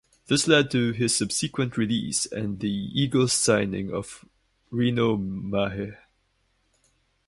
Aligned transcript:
This 0.25 0.47
led 0.47 0.71
to 0.71 0.93
his 0.93 1.15
subsequent 1.15 1.77
release 1.77 2.25
and 2.25 2.59
the 2.59 2.67
Eagles' 2.71 3.33
signing 3.33 3.93
of 3.93 4.25
Reno 4.71 5.15
Mahe. 5.15 5.95